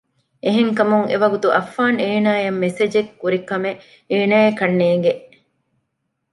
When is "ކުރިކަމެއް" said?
3.21-3.79